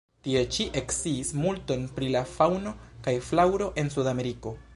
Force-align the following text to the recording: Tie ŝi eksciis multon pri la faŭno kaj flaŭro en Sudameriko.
Tie 0.27 0.39
ŝi 0.55 0.63
eksciis 0.79 1.29
multon 1.41 1.85
pri 1.99 2.09
la 2.17 2.25
faŭno 2.33 2.73
kaj 3.09 3.15
flaŭro 3.29 3.73
en 3.85 3.95
Sudameriko. 3.99 4.61